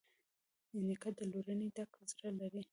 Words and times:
نیکه 0.85 1.09
د 1.17 1.19
لورینې 1.31 1.67
ډک 1.75 1.91
زړه 2.11 2.29
لري. 2.39 2.61